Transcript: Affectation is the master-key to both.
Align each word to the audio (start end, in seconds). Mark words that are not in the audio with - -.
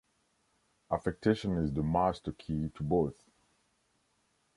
Affectation 0.89 1.57
is 1.57 1.71
the 1.73 1.83
master-key 1.83 2.69
to 2.69 2.81
both. 2.83 3.23